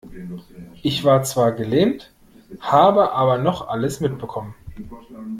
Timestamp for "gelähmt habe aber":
1.51-3.37